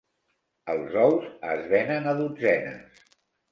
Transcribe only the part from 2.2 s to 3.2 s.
dotzenes.